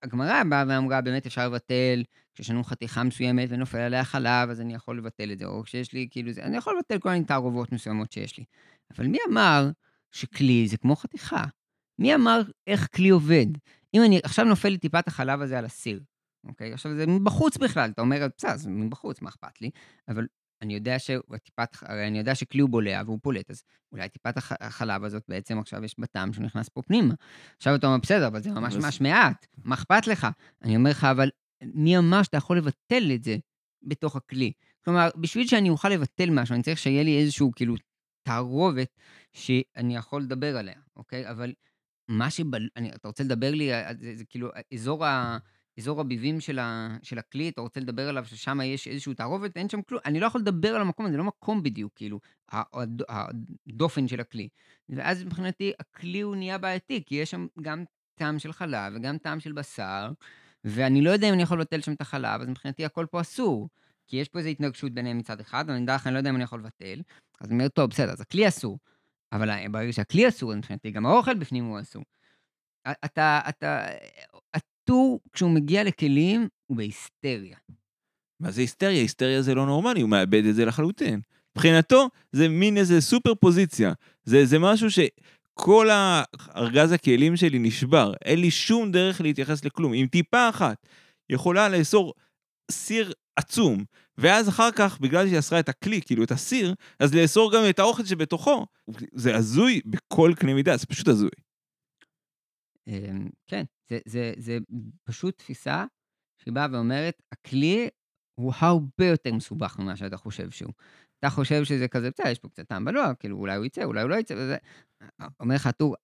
[0.02, 2.02] הגמרא באה ואמרה, באמת אפשר לבטל,
[2.34, 5.92] כשיש לנו חתיכה מסוימת ונופל עליה חלב, אז אני יכול לבטל את זה, או כשיש
[5.92, 8.44] לי, כאילו, זה, אני יכול לבטל כל מיני תערובות מסוימות שיש לי.
[8.96, 9.70] אבל מי אמר
[10.12, 11.44] שכלי זה כמו חתיכה?
[11.98, 13.46] מי אמר איך כלי עובד?
[13.94, 16.00] אם אני, עכשיו נופל לי טיפת החלב הזה על הסיר,
[16.44, 16.72] אוקיי?
[16.72, 19.70] עכשיו זה מבחוץ בכלל, אתה אומר, בסדר, זה מבחוץ, מה אכפת לי?
[20.08, 20.26] אבל
[20.62, 25.04] אני יודע שהטיפת, הרי אני יודע שכלי הוא בולע והוא פולט, אז אולי טיפת החלב
[25.04, 27.14] הזאת בעצם עכשיו יש בטעם שנכנס פה פנימה.
[27.56, 30.26] עכשיו אתה אומר, בסדר, אבל זה ממש ממש מעט, מה אכפת לך?
[30.62, 31.30] אני אומר לך, אבל
[31.62, 33.36] מי אמר שאתה יכול לבטל את זה
[33.82, 34.52] בתוך הכלי?
[34.84, 37.74] כלומר, בשביל שאני אוכל לבטל משהו, אני צריך שיהיה לי איזשהו, כאילו,
[38.22, 38.96] תערובת
[39.32, 41.30] שאני יכול לדבר עליה, אוקיי?
[41.30, 41.52] אבל
[42.08, 42.28] מה.
[42.76, 45.38] אני, אתה רוצה לדבר לי, אה, זה, זה כאילו אזור, ה,
[45.78, 49.68] אזור הביבים של, ה, של הכלי, אתה רוצה לדבר עליו ששם יש איזשהו תערובת, אין
[49.68, 52.20] שם כלום, אני לא יכול לדבר על המקום הזה, זה לא מקום בדיוק, כאילו,
[53.68, 54.48] הדופן של הכלי.
[54.88, 59.40] ואז מבחינתי הכלי הוא נהיה בעייתי, כי יש שם גם טעם של חלב וגם טעם
[59.40, 60.12] של בשר,
[60.64, 63.68] ואני לא יודע אם אני יכול לבטל שם את החלב, אז מבחינתי הכל פה אסור.
[64.06, 66.34] כי יש פה איזו התנגשות ביניהם מצד אחד, ואני יודע לך, אני לא יודע אם
[66.34, 67.02] אני יכול לבטל.
[67.40, 68.78] אז אני אומר, טוב, בסדר, אז הכלי אסור.
[69.32, 72.04] אבל ברגע שהכלי אסור, מבחינתי גם האוכל בפנים הוא אסור.
[73.04, 73.86] אתה, אתה,
[74.88, 77.56] הטור, כשהוא מגיע לכלים, הוא בהיסטריה.
[78.40, 79.00] מה זה היסטריה?
[79.00, 81.20] היסטריה זה לא נורמלי, הוא מאבד את זה לחלוטין.
[81.56, 83.92] מבחינתו, זה מין איזה סופר פוזיציה.
[84.24, 85.88] זה, זה משהו שכל
[86.56, 88.12] ארגז הכלים שלי נשבר.
[88.24, 89.94] אין לי שום דרך להתייחס לכלום.
[89.94, 90.86] אם טיפה אחת
[91.30, 92.14] יכולה לאסור
[92.70, 93.84] סיר עצום,
[94.18, 97.78] ואז אחר כך, בגלל שהיא אסרה את הכלי, כאילו את הסיר, אז לאסור גם את
[97.78, 98.66] האוכל שבתוכו.
[99.12, 101.30] זה הזוי בכל קנה מידה, זה פשוט הזוי.
[102.88, 104.58] אמ, כן, זה, זה, זה
[105.04, 105.84] פשוט תפיסה
[106.44, 107.88] שבאה ואומרת, הכלי
[108.34, 110.72] הוא הרבה יותר מסובך ממה שאתה חושב שהוא.
[111.18, 114.02] אתה חושב שזה כזה, בסדר, יש פה קצת טעם בלוע, כאילו אולי הוא יצא, אולי
[114.02, 114.56] הוא לא יצא, וזה...
[115.40, 115.96] אומר לך טור,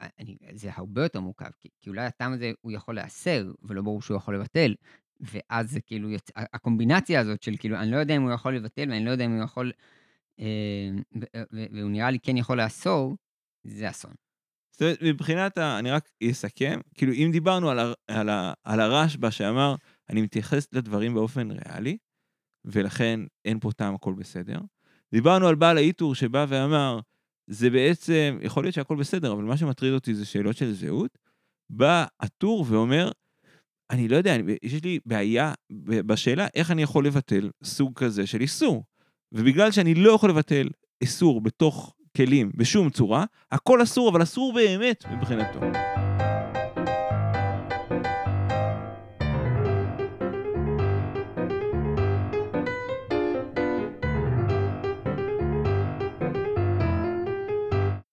[0.53, 4.17] זה הרבה יותר מורכב, כי, כי אולי הטעם הזה הוא יכול להסר, ולא ברור שהוא
[4.17, 4.75] יכול לבטל,
[5.21, 6.31] ואז זה כאילו, יצ...
[6.37, 9.31] הקומבינציה הזאת של כאילו, אני לא יודע אם הוא יכול לבטל, ואני לא יודע אם
[9.31, 9.73] הוא יכול,
[10.41, 10.91] אה,
[11.53, 13.17] והוא נראה לי כן יכול לאסור,
[13.65, 14.15] זה אסון.
[14.75, 15.79] זאת אומרת, מבחינת ה...
[15.79, 17.93] אני רק אסכם, כאילו, אם דיברנו על, ה...
[18.09, 18.53] על, ה...
[18.65, 19.75] על הרשב"א שאמר,
[20.11, 21.97] אני מתייחס לדברים באופן ריאלי,
[22.65, 24.59] ולכן אין פה טעם, הכל בסדר.
[25.13, 27.01] דיברנו על בעל האיתור שבא ואמר,
[27.47, 31.19] זה בעצם, יכול להיות שהכל בסדר, אבל מה שמטריד אותי זה שאלות של זהות.
[31.71, 33.11] בא הטור ואומר,
[33.91, 35.53] אני לא יודע, יש לי בעיה
[35.87, 38.85] בשאלה איך אני יכול לבטל סוג כזה של איסור.
[39.33, 40.69] ובגלל שאני לא יכול לבטל
[41.01, 45.61] איסור בתוך כלים בשום צורה, הכל אסור, אבל אסור באמת מבחינתו.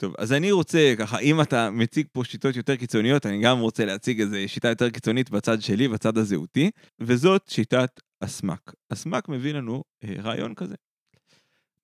[0.02, 3.86] טוב, אז אני רוצה, ככה, אם אתה מציג פה שיטות יותר קיצוניות, אני גם רוצה
[3.86, 8.74] להציג איזו שיטה יותר קיצונית בצד שלי, בצד הזהותי, וזאת שיטת אסמק.
[8.94, 10.76] אסמק מביא לנו אה, רעיון כזה.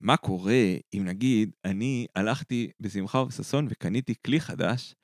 [0.02, 4.96] מה קורה אם נגיד, אני הלכתי בשמחה ובששון וקניתי כלי חדש,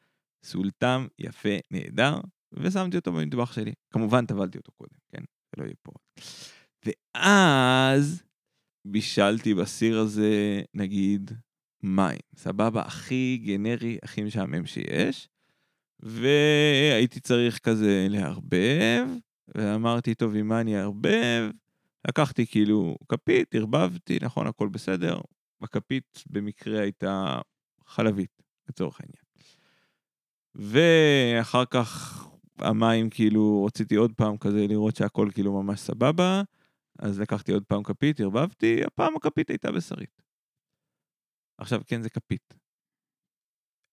[0.46, 2.20] סולטם יפה, נהדר,
[2.54, 3.74] ושמתי אותו במטבח שלי.
[3.94, 5.22] כמובן, טבלתי אותו קודם, כן?
[5.22, 5.92] זה לא יהיה פה.
[6.86, 8.24] ואז
[8.88, 11.32] בישלתי בסיר הזה, נגיד,
[11.84, 12.20] מים.
[12.36, 12.82] סבבה?
[12.82, 15.30] הכי גנרי, הכי משעמם שיש.
[16.00, 19.08] והייתי צריך כזה לערבב,
[19.56, 21.50] ואמרתי, טוב, עם מה אני אערבב?
[22.08, 25.22] לקחתי כאילו כפית, ערבבתי, נכון, הכל בסדר.
[25.62, 27.42] בכפית במקרה הייתה
[27.86, 29.24] חלבית, לצורך העניין.
[30.56, 32.24] ואחר כך
[32.58, 36.42] המים, כאילו, רציתי עוד פעם כזה לראות שהכל כאילו ממש סבבה,
[37.00, 40.22] אז לקחתי עוד פעם כפית, ערבבתי, הפעם הכפית הייתה בשרית.
[41.58, 42.54] עכשיו, כן, זה כפית.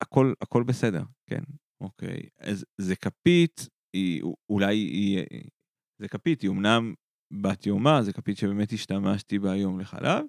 [0.01, 1.43] הכל, הכל בסדר, כן,
[1.81, 2.21] אוקיי.
[2.39, 5.25] אז זה כפית, היא, אולי היא,
[5.99, 6.95] זה כפית, היא אמנם
[7.31, 10.25] בת יומה, זה כפית שבאמת השתמשתי בה היום לחלב,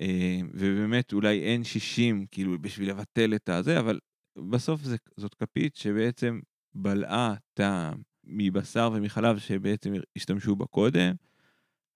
[0.00, 3.98] אה, ובאמת אולי אין 60, כאילו, בשביל לבטל את הזה, אבל
[4.50, 6.40] בסוף זה, זאת כפית שבעצם
[6.74, 11.14] בלעה טעם מבשר ומחלב שבעצם השתמשו בה קודם,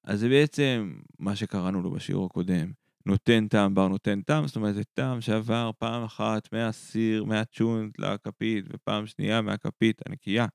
[0.04, 2.72] אז זה בעצם מה שקראנו לו בשיעור הקודם,
[3.06, 8.64] נותן טעם בר נותן טעם, זאת אומרת זה טעם שעבר פעם אחת מהסיר, מהצ'ונט לכפית,
[8.72, 10.46] ופעם שנייה מהכפית הנקייה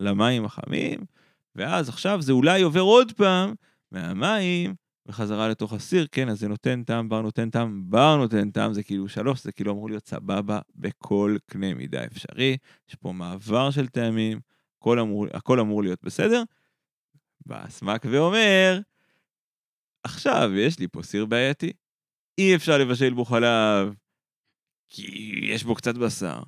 [0.00, 1.00] למים החמים,
[1.56, 3.54] ואז עכשיו זה אולי עובר עוד פעם
[3.92, 4.74] מהמים
[5.06, 8.82] וחזרה לתוך הסיר, כן, אז זה נותן טעם, בר נותן טעם, בר נותן טעם, זה
[8.82, 12.56] כאילו שלוש, זה כאילו אמור להיות סבבה בכל קנה מידה אפשרי.
[12.88, 14.40] יש פה מעבר של טעמים,
[14.78, 16.42] הכל אמור, הכל אמור להיות בסדר.
[17.46, 18.80] בא סמק ואומר,
[20.04, 21.72] עכשיו יש לי פה סיר בעייתי.
[22.38, 23.94] אי אפשר לבשל בו חלב,
[24.88, 26.42] כי יש בו קצת בשר.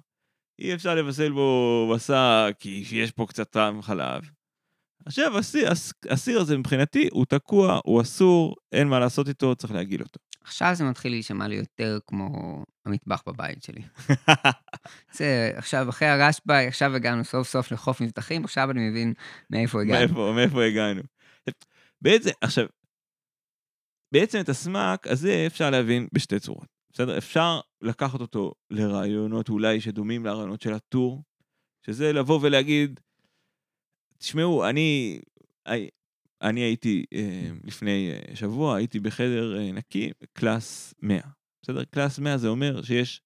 [0.58, 4.37] אי אפשר לבשל בו בשר, כי יש פה קצת טעם חלב.
[5.06, 5.68] עכשיו, הסיר,
[6.10, 10.20] הסיר הזה מבחינתי הוא תקוע, הוא אסור, אין מה לעשות איתו, צריך להגיל אותו.
[10.40, 12.28] עכשיו זה מתחיל להישמע לי יותר כמו
[12.86, 13.82] המטבח בבית שלי.
[15.16, 19.12] זה, עכשיו, אחרי הרשב"י, עכשיו הגענו סוף סוף לחוף מבטחים, עכשיו אני מבין
[19.50, 19.98] מאיפה הגענו.
[19.98, 21.02] מאיפה, מאיפה הגענו.
[22.02, 22.66] בעצם, עכשיו,
[24.12, 27.18] בעצם את הסמ"ק הזה אפשר להבין בשתי צורות, בסדר?
[27.18, 31.22] אפשר לקחת אותו לרעיונות אולי שדומים לרעיונות של הטור,
[31.86, 33.00] שזה לבוא ולהגיד,
[34.18, 35.18] תשמעו, אני,
[36.42, 41.20] אני הייתי אה, לפני אה, שבוע, הייתי בחדר אה, נקי, קלאס 100.
[41.62, 41.84] בסדר?
[41.84, 43.20] קלאס 100 זה אומר שיש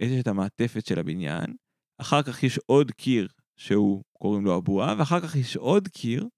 [0.00, 1.54] יש את המעטפת של הבניין,
[1.98, 6.28] אחר כך יש עוד קיר שהוא, קוראים לו הבועה, ואחר כך יש עוד קיר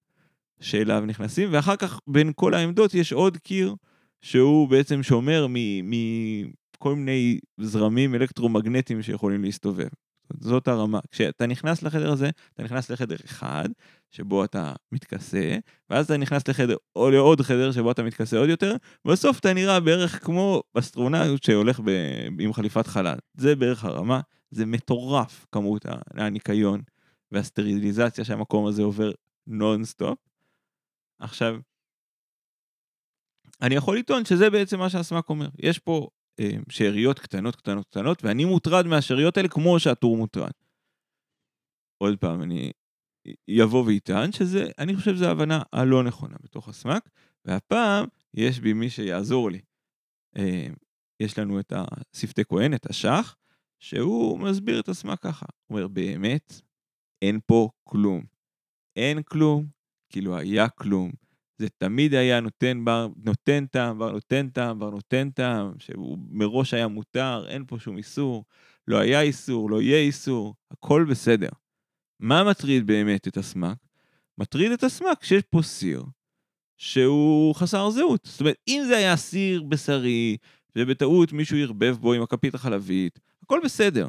[0.61, 3.75] שאליו נכנסים, ואחר כך בין כל העמדות יש עוד קיר
[4.23, 9.89] שהוא בעצם שומר מכל מיני זרמים אלקטרומגנטיים שיכולים להסתובב.
[10.41, 11.01] זאת הרמה.
[11.11, 13.69] כשאתה נכנס לחדר הזה, אתה נכנס לחדר אחד,
[14.11, 15.57] שבו אתה מתכסה,
[15.91, 19.81] ואז אתה נכנס לחדר, או לעוד חדר שבו אתה מתכסה עוד יותר, ובסוף אתה נראה
[19.81, 21.91] בערך כמו אסטרונאוט שהולך ב...
[22.41, 23.17] עם חליפת חלל.
[23.35, 26.81] זה בערך הרמה, זה מטורף כמות הניקיון
[27.33, 29.13] והסטריליזציה שהמקום הזה עובר
[29.47, 30.19] נונסטופ.
[31.19, 31.57] עכשיו,
[33.63, 35.49] אני יכול לטעון שזה בעצם מה שהסמ"ק אומר.
[35.59, 36.09] יש פה
[36.68, 40.51] שאריות קטנות קטנות קטנות, ואני מוטרד מהשאריות האלה כמו שהטור מוטרד.
[42.03, 42.73] עוד פעם, אני
[43.49, 47.09] יבוא ויטען שזה, אני חושב שזו ההבנה הלא נכונה בתוך הסמ"ק,
[47.44, 49.61] והפעם יש בי מי שיעזור לי.
[50.37, 50.66] אה,
[51.20, 51.73] יש לנו את
[52.12, 53.37] השפתי כהן, את השח,
[53.81, 55.47] שהוא מסביר את הסמ"ק ככה.
[55.66, 56.61] הוא אומר, באמת,
[57.23, 58.25] אין פה כלום.
[58.97, 59.66] אין כלום,
[60.09, 61.12] כאילו היה כלום.
[61.59, 66.75] זה תמיד היה נותן בר, נותן טעם, בר נותן טעם, בר נותן טעם, שהוא מראש
[66.75, 68.45] היה מותר, אין פה שום איסור,
[68.88, 71.49] לא היה איסור, לא יהיה איסור, הכל בסדר.
[72.21, 73.77] מה מטריד באמת את הסמ"ק?
[74.38, 76.05] מטריד את הסמ"ק שיש פה סיר
[76.77, 78.21] שהוא חסר זהות.
[78.25, 80.37] זאת אומרת, אם זה היה סיר בשרי,
[80.77, 84.09] ובטעות מישהו ערבב בו עם הכפית החלבית, הכל בסדר.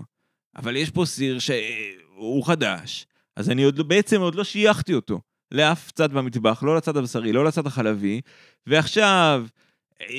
[0.55, 5.21] אבל יש פה סיר שהוא חדש, אז אני עוד לא, בעצם עוד לא שייכתי אותו.
[5.55, 8.21] לאף צד במטבח, לא לצד הבשרי, לא לצד החלבי,
[8.67, 9.45] ועכשיו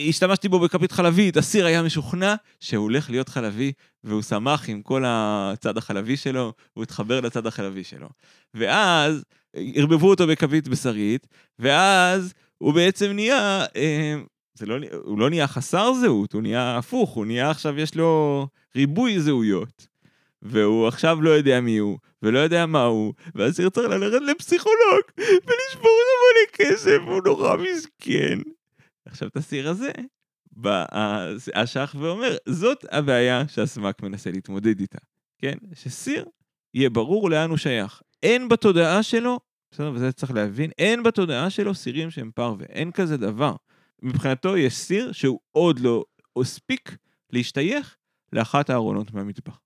[0.08, 3.72] השתמשתי בו בכפית חלבית, הסיר היה משוכנע שהוא הולך להיות חלבי,
[4.04, 8.08] והוא שמח עם כל הצד החלבי שלו, הוא התחבר לצד החלבי שלו.
[8.54, 11.26] ואז ערבבו אותו בכפית בשרית,
[11.58, 14.16] ואז הוא בעצם נהיה, אה,
[14.60, 18.46] לא, הוא לא נהיה חסר זהות, הוא נהיה הפוך, הוא נהיה עכשיו, יש לו
[18.76, 19.86] ריבוי זהויות.
[20.42, 25.98] והוא עכשיו לא יודע מי הוא, ולא יודע מה הוא, הוא צריך ללכת לפסיכולוג, ולשבור
[26.02, 28.38] את המלא כסף, הוא נורא מסכן.
[29.06, 29.90] עכשיו את הסיר הזה,
[30.52, 34.98] באשך ואומר, זאת הבעיה שהסמ"ק מנסה להתמודד איתה,
[35.38, 35.54] כן?
[35.74, 36.24] שסיר
[36.74, 38.02] יהיה ברור לאן הוא שייך.
[38.22, 43.16] אין בתודעה שלו, בסדר, וזה צריך להבין, אין בתודעה שלו סירים שהם פרווה, אין כזה
[43.16, 43.54] דבר.
[44.02, 46.04] מבחינתו יש סיר שהוא עוד לא
[46.40, 46.96] הספיק
[47.30, 47.96] להשתייך
[48.32, 49.60] לאחת הארונות מהמטבח.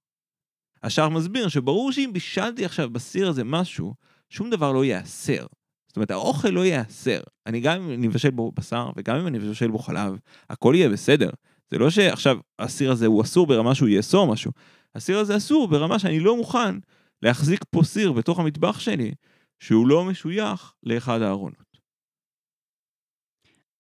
[0.83, 3.95] השאר מסביר שברור שאם בישלתי עכשיו בסיר הזה משהו,
[4.29, 5.47] שום דבר לא ייאסר.
[5.89, 7.21] זאת אומרת, האוכל לא ייאסר.
[7.47, 10.19] אני גם אם אני מבשל בו בשר, וגם אם אני מבשל בו חלב,
[10.51, 11.31] הכל יהיה בסדר.
[11.71, 14.53] זה לא שעכשיו הסיר הזה הוא אסור ברמה שהוא יאסור משהו.
[14.95, 16.75] הסיר הזה אסור ברמה שאני לא מוכן
[17.23, 19.15] להחזיק פה סיר בתוך המטבח שלי,
[19.61, 21.71] שהוא לא משוייך לאחד הארונות.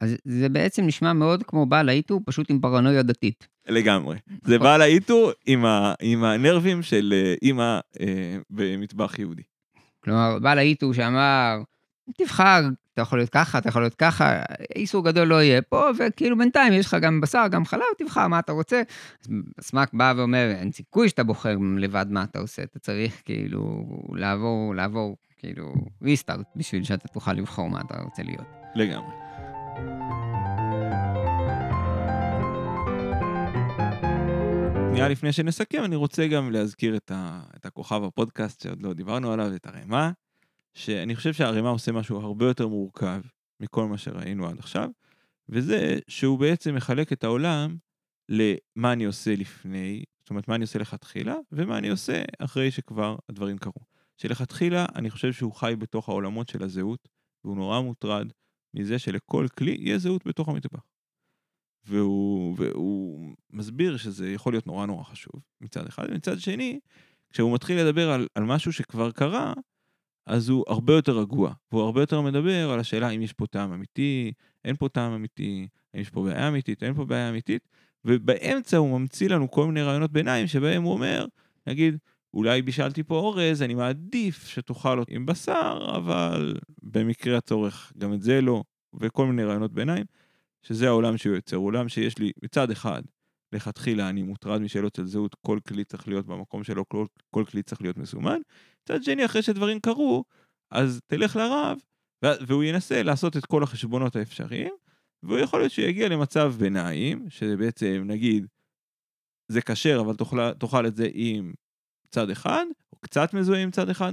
[0.01, 3.49] אז זה בעצם נשמע מאוד כמו בעל האיתו, פשוט עם פרנויה דתית.
[3.70, 4.16] לגמרי.
[4.44, 9.42] זה בעל האיתו עם, ה, עם הנרבים של אה, אימא אה, במטבח יהודי.
[10.04, 11.62] כלומר, בעל האיתו שאמר,
[12.18, 12.61] תבחר,
[12.92, 14.42] אתה יכול להיות ככה, אתה יכול להיות ככה,
[14.76, 18.38] איסור גדול לא יהיה פה, וכאילו בינתיים יש לך גם בשר, גם חלב, תבחר מה
[18.38, 18.83] אתה רוצה.
[19.20, 19.28] אז
[19.61, 24.74] סמ"ק בא ואומר, אין סיכוי שאתה בוחר לבד מה אתה עושה, אתה צריך כאילו לעבור,
[24.74, 28.46] לעבור, כאילו, ריסטארט, בשביל שאתה תוכל לבחור מה אתה רוצה להיות.
[28.74, 29.11] לגמרי.
[35.01, 39.33] שנייה לפני שנסכם, אני רוצה גם להזכיר את, ה, את הכוכב הפודקאסט שעוד לא דיברנו
[39.33, 40.11] עליו, את הרמה,
[40.75, 43.21] שאני חושב שהרמה עושה משהו הרבה יותר מורכב
[43.61, 44.88] מכל מה שראינו עד עכשיו,
[45.49, 47.77] וזה שהוא בעצם מחלק את העולם
[48.29, 53.16] למה אני עושה לפני, זאת אומרת, מה אני עושה לכתחילה, ומה אני עושה אחרי שכבר
[53.29, 53.83] הדברים קרו.
[54.16, 57.09] שלכתחילה, אני חושב שהוא חי בתוך העולמות של הזהות,
[57.45, 58.33] והוא נורא מוטרד
[58.75, 60.81] מזה שלכל כלי יהיה זהות בתוך המטבח.
[61.87, 66.81] והוא, והוא מסביר שזה יכול להיות נורא נורא חשוב מצד אחד, ומצד שני,
[67.31, 69.53] כשהוא מתחיל לדבר על, על משהו שכבר קרה,
[70.27, 73.73] אז הוא הרבה יותר רגוע, והוא הרבה יותר מדבר על השאלה אם יש פה טעם
[73.73, 74.33] אמיתי,
[74.64, 77.69] אין פה טעם אמיתי, אם יש פה בעיה אמיתית, אין פה בעיה אמיתית,
[78.05, 81.27] ובאמצע הוא ממציא לנו כל מיני רעיונות ביניים שבהם הוא אומר,
[81.66, 81.97] נגיד,
[82.35, 88.23] אולי בישלתי פה אורז, אני מעדיף שתאכל אותו עם בשר, אבל במקרה הצורך גם את
[88.23, 88.62] זה לא,
[89.01, 90.05] וכל מיני רעיונות ביניים.
[90.62, 93.03] שזה העולם שהוא יוצר, עולם שיש לי מצד אחד,
[93.53, 97.62] לכתחילה אני מוטרד משאלות של זהות, כל כלי צריך להיות במקום שלו, כל, כל כלי
[97.62, 98.40] צריך להיות מסומן.
[98.83, 100.25] מצד שני, אחרי שדברים קרו,
[100.70, 101.79] אז תלך לרב,
[102.23, 104.73] והוא ינסה לעשות את כל החשבונות האפשריים,
[105.23, 108.46] והוא יכול להיות שיגיע למצב ביניים, שבעצם נגיד,
[109.49, 111.53] זה כשר, אבל תאכל, תאכל את זה עם
[112.11, 114.12] צד אחד, או קצת מזוהה עם צד אחד,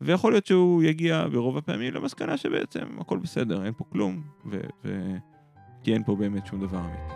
[0.00, 4.60] ויכול להיות שהוא יגיע ברוב הפעמים למסקנה שבעצם הכל בסדר, אין פה כלום, ו...
[4.84, 5.29] ו-
[5.82, 7.14] כי אין פה באמת שום דבר אמיתי.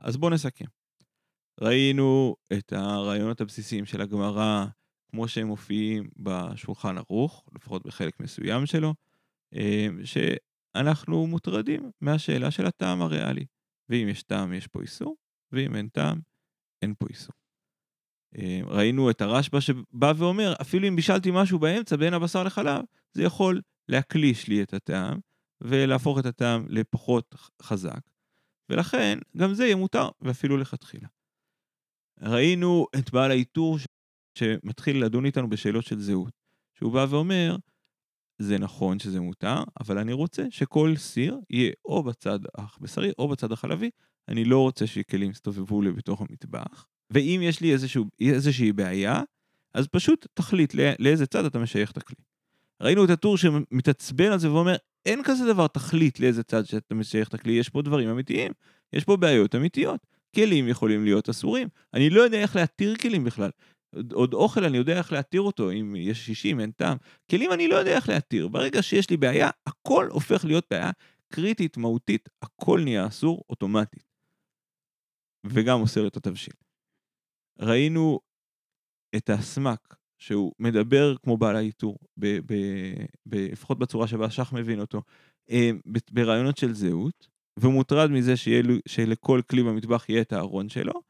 [0.00, 0.64] אז בואו נסכם.
[1.60, 4.64] ראינו את הרעיונות הבסיסיים של הגמרא
[5.10, 8.94] כמו שהם מופיעים בשולחן ערוך, לפחות בחלק מסוים שלו,
[9.54, 10.16] אה, ש...
[10.74, 13.44] אנחנו מוטרדים מהשאלה של הטעם הריאלי.
[13.88, 15.16] ואם יש טעם, יש פה איסור,
[15.52, 16.20] ואם אין טעם,
[16.82, 17.34] אין פה איסור.
[18.38, 23.22] אה, ראינו את הרשב"א שבא ואומר, אפילו אם בישלתי משהו באמצע בין הבשר לחלב, זה
[23.22, 25.18] יכול להקליש לי את הטעם,
[25.60, 28.00] ולהפוך את הטעם לפחות חזק.
[28.68, 31.08] ולכן, גם זה יהיה מותר, ואפילו לכתחילה.
[32.20, 33.78] ראינו את בעל העיטור
[34.38, 36.32] שמתחיל לדון איתנו בשאלות של זהות.
[36.74, 37.56] שהוא בא ואומר,
[38.42, 43.52] זה נכון שזה מותר, אבל אני רוצה שכל סיר יהיה או בצד הבשרי או בצד
[43.52, 43.90] החלבי.
[44.28, 46.86] אני לא רוצה שכלים יסתובבו לי בתוך המטבח.
[47.10, 49.22] ואם יש לי איזשהו, איזושהי בעיה,
[49.74, 52.16] אז פשוט תחליט לא, לאיזה צד אתה משייך את הכלי.
[52.82, 54.76] ראינו את הטור שמתעצבן על זה ואומר,
[55.06, 58.52] אין כזה דבר תחליט לאיזה צד שאתה משייך את הכלי, יש פה דברים אמיתיים,
[58.92, 60.06] יש פה בעיות אמיתיות.
[60.34, 61.68] כלים יכולים להיות אסורים.
[61.94, 63.50] אני לא יודע איך להתיר כלים בכלל.
[64.12, 66.96] עוד אוכל אני יודע איך להתיר אותו, אם יש 60 אין טעם.
[67.30, 68.48] כלים אני לא יודע איך להתיר.
[68.48, 70.90] ברגע שיש לי בעיה, הכל הופך להיות בעיה
[71.28, 74.04] קריטית, מהותית, הכל נהיה אסור אוטומטית.
[75.46, 76.54] וגם אוסר את התבשיל.
[77.58, 78.20] ראינו
[79.16, 81.98] את הסמק, שהוא מדבר כמו בעל האיתור,
[83.26, 85.02] לפחות בצורה שבה שח מבין אותו,
[85.50, 85.70] אה,
[86.10, 91.02] ברעיונות של זהות, ומוטרד מזה שיהיה, שלכל כלי במטבח יהיה את הארון שלו.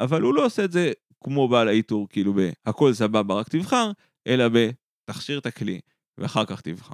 [0.00, 0.92] אבל הוא לא עושה את זה
[1.24, 3.90] כמו בעל העיטור, כאילו ב"הכל סבבה, רק תבחר",
[4.26, 5.80] אלא ב"תכשיר את הכלי
[6.18, 6.92] ואחר כך תבחר".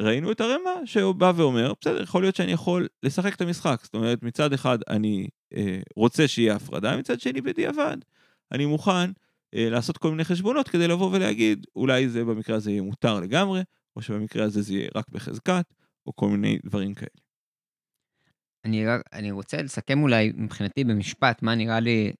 [0.00, 3.80] ראינו את הרמ"א שהוא בא ואומר, בסדר, יכול להיות שאני יכול לשחק את המשחק.
[3.82, 7.96] זאת אומרת, מצד אחד אני אה, רוצה שיהיה הפרדה, מצד שני בדיעבד.
[8.52, 9.10] אני מוכן
[9.54, 13.60] אה, לעשות כל מיני חשבונות כדי לבוא ולהגיד, אולי זה במקרה הזה יהיה מותר לגמרי,
[13.96, 15.74] או שבמקרה הזה זה יהיה רק בחזקת,
[16.06, 17.25] או כל מיני דברים כאלה.
[18.66, 22.12] אני, אני רוצה לסכם אולי מבחינתי במשפט, מה נראה לי,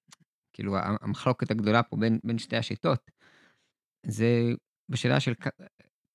[0.53, 3.11] כאילו, המחלוקת הגדולה פה בין, בין שתי השיטות,
[4.05, 4.27] זה
[4.89, 5.33] בשאלה של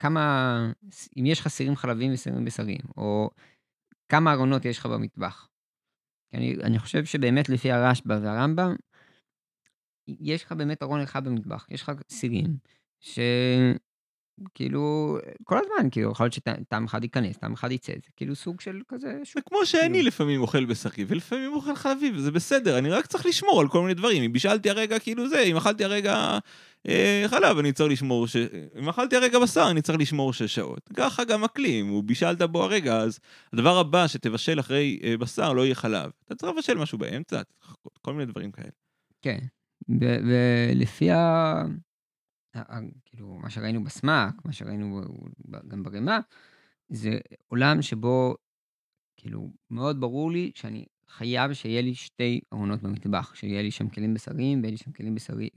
[0.03, 0.73] כמה,
[1.16, 3.31] אם יש לך סירים חלבים וסירים בשריים, או
[4.09, 5.49] כמה ארונות יש לך במטבח.
[6.35, 8.75] אני, אני חושב שבאמת לפי הרשב"א והרמב"ם,
[10.09, 12.57] יש לך באמת ארון אחד במטבח, יש לך סירים,
[14.40, 18.61] שכאילו, כל הזמן, כאילו, יכול להיות שטעם אחד ייכנס, טעם אחד יצא, זה כאילו סוג
[18.61, 19.18] של כזה...
[19.35, 20.07] זה כמו שאני כאילו...
[20.07, 23.95] לפעמים אוכל בשרי, ולפעמים אוכל חלבי, וזה בסדר, אני רק צריך לשמור על כל מיני
[23.95, 24.23] דברים.
[24.23, 26.38] אם בישלתי הרגע כאילו זה, אם אכלתי הרגע
[26.88, 28.37] אה, חלב, אני צריך לשמור, ש...
[28.79, 30.90] אם אכלתי הרגע בשר, אני צריך לשמור שש שעות.
[30.97, 33.18] ככה גם הכלי, אם הוא בישלת בו הרגע, אז
[33.53, 36.11] הדבר הבא שתבשל אחרי אה, בשר לא יהיה חלב.
[36.25, 37.40] אתה צריך לבשל משהו באמצע,
[38.03, 38.71] כל מיני דברים כאלה.
[39.23, 39.38] כן.
[39.88, 41.53] ולפי ה...
[43.04, 45.02] כאילו, מה שראינו בסמ"ק, מה שראינו
[45.68, 46.20] גם ברימה,
[46.88, 48.36] זה עולם שבו,
[49.16, 54.14] כאילו, מאוד ברור לי שאני חייב שיהיה לי שתי ארונות במטבח, שיהיה לי שם כלים
[54.14, 55.48] בשריים, ויהיה לי שם כלים בשרי,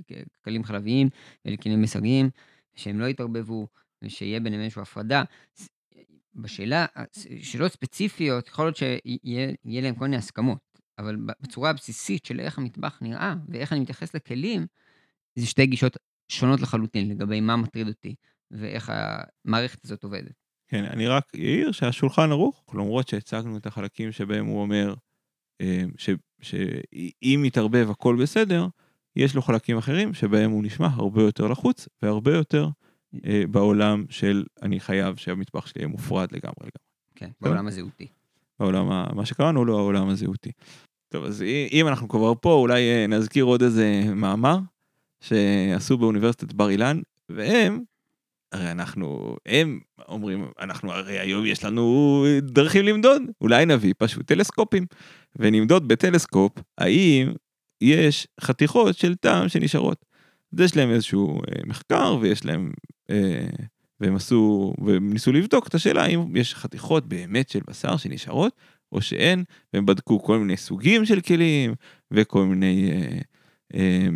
[0.43, 1.10] כלים חלביים,
[1.45, 2.29] ויהיה לי כלים בשריים,
[2.75, 3.67] שהם לא יתערבבו,
[4.01, 5.23] ושיהיה ביניהם איזושהי הפרדה.
[6.36, 6.86] בשאלה,
[7.41, 10.75] שאלות ספציפיות, יכול להיות שיהיה להם כל מיני הסכמות.
[10.97, 14.67] אבל בצורה הבסיסית של איך המטבח נראה ואיך אני מתייחס לכלים,
[15.36, 15.97] זה שתי גישות
[16.30, 18.16] שונות לחלוטין לגבי מה מטריד אותי
[18.52, 18.92] ואיך
[19.46, 20.34] המערכת הזאת עובדת.
[20.68, 24.94] כן, אני רק אעיר שהשולחן ערוך, למרות שהצגנו את החלקים שבהם הוא אומר
[25.62, 25.92] אמ,
[26.42, 28.68] שאם יתערבב הכל בסדר,
[29.16, 32.70] יש לו חלקים אחרים שבהם הוא נשמע הרבה יותר לחוץ והרבה יותר
[33.26, 36.86] אה, בעולם של אני חייב שהמטבח שלי יהיה מופרד לגמרי לגמרי.
[37.16, 38.08] כן, בעולם הזהותי.
[38.60, 40.52] בעולם, מה שקראנו לו העולם הזהותי.
[41.10, 44.60] טוב, אז אם אנחנו כבר פה, אולי אה, נזכיר עוד איזה מאמר
[45.21, 47.84] שעשו באוניברסיטת בר אילן, והם,
[48.51, 54.86] הרי אנחנו, הם אומרים, אנחנו הרי היום יש לנו דרכים למדוד, אולי נביא פשוט טלסקופים,
[55.36, 57.34] ונמדוד בטלסקופ האם
[57.82, 60.06] יש חתיכות של טעם שנשארות.
[60.54, 62.71] אז יש להם איזשהו אה, מחקר ויש להם,
[63.10, 63.47] אה,
[63.99, 68.54] והם עשו, והם ניסו לבדוק את השאלה האם יש חתיכות באמת של בשר שנשארות,
[68.91, 71.73] או שאין, והם בדקו כל מיני סוגים של כלים,
[72.12, 73.19] וכל מיני, אה,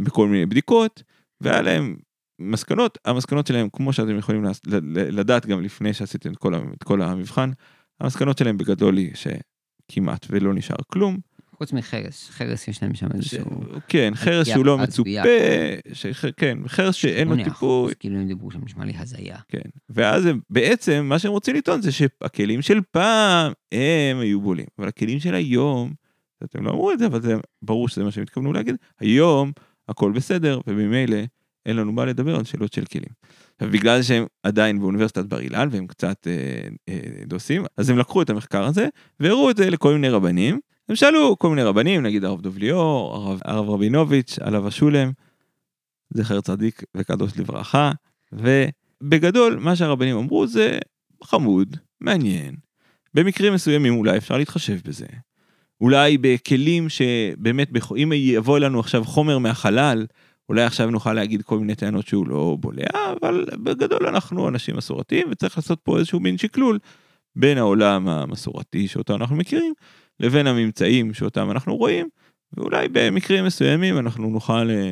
[0.04, 1.04] בכל מיני בדיקות,
[1.42, 1.96] והיה להם
[2.40, 4.44] מסקנות, המסקנות שלהם, כמו שאתם יכולים
[4.94, 7.52] לדעת גם לפני שעשיתם את כל, את כל המבחן,
[8.00, 11.18] המסקנות שלהם בגדול היא שכמעט ולא נשאר כלום,
[11.60, 13.46] חוץ מחרס, חרס יש להם שם איזשהו...
[13.88, 15.10] כן, חרס שהוא לא מצופה,
[16.38, 17.94] כן, חרס שאין לו טיפוי.
[18.00, 19.38] כאילו הם דיברו שם, נשמע לי הזיה.
[19.48, 24.88] כן, ואז בעצם מה שהם רוצים לטעון זה שהכלים של פעם הם היו בולים, אבל
[24.88, 25.94] הכלים של היום,
[26.44, 29.52] אתם לא אמרו את זה, אבל זה ברור שזה מה שהם התכוונו להגיד, היום
[29.90, 31.18] הכל בסדר, וממילא
[31.66, 33.10] אין לנו מה לדבר על שאלות של כלים.
[33.62, 38.30] ובגלל שהם עדיין באוניברסיטת בר אילן והם קצת אה, אה, דוסים, אז הם לקחו את
[38.30, 38.88] המחקר הזה
[39.20, 43.16] והראו את זה לכל מיני רבנים, הם שאלו כל מיני רבנים, נגיד הרב דוב ליאור,
[43.16, 45.12] הרב, הרב רבינוביץ', עליו השולם,
[46.14, 47.92] זכר צדיק וקדוש לברכה,
[48.32, 50.80] ובגדול מה שהרבנים אמרו זה
[51.24, 52.56] חמוד, מעניין,
[53.14, 55.06] במקרים מסוימים אולי אפשר להתחשב בזה.
[55.82, 57.70] אולי בכלים שבאמת,
[58.04, 60.06] אם יבוא אלינו עכשיו חומר מהחלל,
[60.50, 65.28] אולי עכשיו נוכל להגיד כל מיני טענות שהוא לא בולע, אבל בגדול אנחנו אנשים מסורתיים
[65.32, 66.80] וצריך לעשות פה איזשהו מין שקלול
[67.36, 69.74] בין העולם המסורתי שאותו אנחנו מכירים
[70.20, 72.10] לבין הממצאים שאותם אנחנו רואים,
[72.54, 74.92] ואולי במקרים מסוימים אנחנו נוכל אה,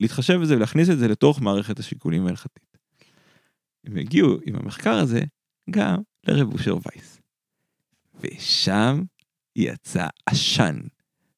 [0.00, 2.78] להתחשב בזה ולהכניס את זה לתוך מערכת השיקולים ההלכתית.
[3.86, 5.20] הם הגיעו עם המחקר הזה
[5.70, 7.20] גם לרב אושר וייס.
[8.20, 9.02] ושם
[9.56, 10.80] יצא עשן,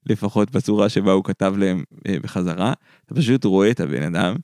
[0.06, 2.72] לפחות בצורה שבה הוא כתב להם אה, בחזרה,
[3.06, 4.36] אתה פשוט רואה את הבן אדם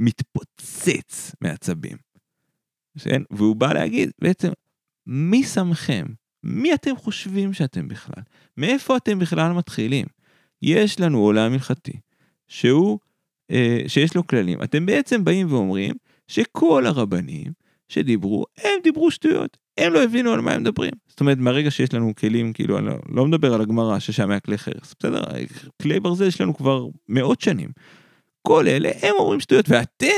[0.00, 1.96] מתפוצץ מעצבים.
[2.98, 3.22] כן?
[3.30, 4.48] והוא בא להגיד בעצם,
[5.06, 6.06] מי שמכם
[6.42, 8.22] מי אתם חושבים שאתם בכלל?
[8.56, 10.06] מאיפה אתם בכלל מתחילים?
[10.62, 12.00] יש לנו עולם הלכתי,
[12.48, 12.98] שהוא,
[13.50, 14.62] אה, שיש לו כללים.
[14.62, 15.94] אתם בעצם באים ואומרים
[16.28, 17.52] שכל הרבנים
[17.88, 19.56] שדיברו, הם דיברו שטויות.
[19.78, 20.92] הם לא הבינו על מה הם מדברים.
[21.08, 24.40] זאת אומרת, מהרגע שיש לנו כלים, כאילו, אני לא, לא מדבר על הגמרא ששם היה
[24.40, 25.22] כלי חרס, בסדר?
[25.82, 27.68] כלי ברזל יש לנו כבר מאות שנים.
[28.42, 30.08] כל אלה הם אומרים שטויות, ואתם,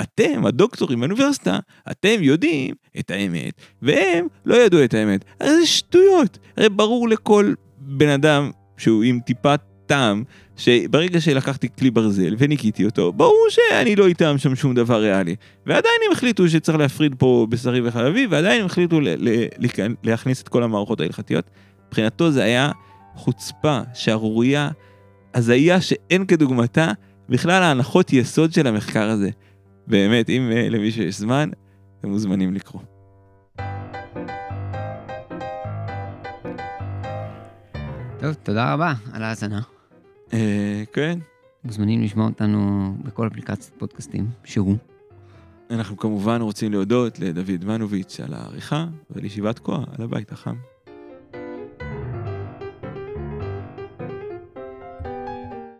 [0.00, 1.58] אתם, הדוקטורים באוניברסיטה,
[1.90, 3.52] אתם יודעים את האמת,
[3.82, 5.24] והם לא ידעו את האמת.
[5.40, 6.38] הרי זה שטויות.
[6.56, 10.24] הרי ברור לכל בן אדם שהוא עם טיפת טעם,
[10.58, 15.36] שברגע שלקחתי כלי ברזל וניקיתי אותו, ברור שאני לא איתם שם שום דבר ריאלי.
[15.66, 19.00] ועדיין הם החליטו שצריך להפריד פה בשרי וחלבי, ועדיין הם החליטו
[20.04, 21.50] להכניס את כל המערכות ההלכתיות.
[21.88, 22.70] מבחינתו זה היה
[23.14, 24.70] חוצפה, שערורייה,
[25.34, 26.92] הזיה שאין כדוגמתה.
[27.28, 29.30] בכלל ההנחות יסוד של המחקר הזה.
[29.86, 31.50] באמת, אם uh, למישהו יש זמן,
[32.00, 32.82] אתם מוזמנים לקרוא.
[38.20, 39.77] טוב, תודה רבה על ההאזנה.
[40.32, 41.18] אה, כן,
[41.64, 44.76] מוזמנים לשמוע אותנו בכל אפליקציית פודקאסטים שהוא.
[45.70, 50.54] אנחנו כמובן רוצים להודות לדוד מנוביץ' על העריכה ולישיבת כה על הבית החם.